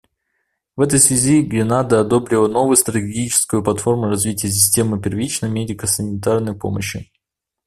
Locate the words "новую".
2.47-2.75